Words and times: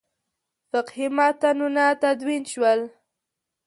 فقهي 0.69 1.07
متنونه 1.17 1.85
تدوین 2.01 2.43
شول. 2.51 2.79